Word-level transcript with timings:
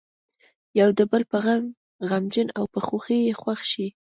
یو 0.79 0.89
د 0.97 0.99
بل 1.11 1.23
په 1.31 1.37
غم 1.45 1.63
غمجن 2.09 2.47
او 2.57 2.65
په 2.73 2.79
خوښۍ 2.85 3.19
یې 3.27 3.33
خوښ 3.41 3.61
شي. 3.71 3.87